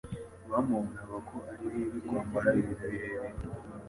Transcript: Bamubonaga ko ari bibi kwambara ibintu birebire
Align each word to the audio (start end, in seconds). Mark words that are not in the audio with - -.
Bamubonaga 0.51 1.17
ko 1.29 1.37
ari 1.51 1.65
bibi 1.73 1.99
kwambara 2.07 2.47
ibintu 2.59 2.85
birebire 2.91 3.29